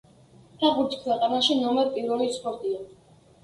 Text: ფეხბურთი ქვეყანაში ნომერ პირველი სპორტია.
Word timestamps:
ფეხბურთი 0.61 0.99
ქვეყანაში 1.03 1.59
ნომერ 1.61 1.95
პირველი 2.01 2.33
სპორტია. 2.41 2.85